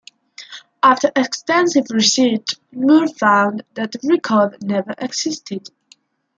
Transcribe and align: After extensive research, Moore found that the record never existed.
After 0.81 1.11
extensive 1.15 1.85
research, 1.91 2.55
Moore 2.71 3.07
found 3.07 3.63
that 3.75 3.91
the 3.91 3.99
record 4.11 4.57
never 4.63 4.95
existed. 4.97 5.69